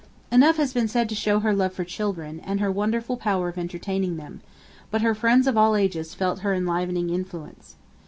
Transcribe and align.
Enough 0.31 0.57
has 0.57 0.73
been 0.73 0.87
said 0.87 1.07
to 1.09 1.13
show 1.13 1.41
her 1.41 1.53
love 1.53 1.73
for 1.73 1.83
children, 1.83 2.39
and 2.39 2.59
her 2.59 2.71
wonderful 2.71 3.15
power 3.17 3.49
of 3.49 3.57
entertaining 3.59 4.17
them; 4.17 4.41
but 4.89 5.03
her 5.03 5.13
friends 5.13 5.45
of 5.45 5.55
all 5.57 5.75
ages 5.75 6.15
felt 6.15 6.39
her 6.39 6.55
enlivening 6.55 7.11
influence. 7.11 7.75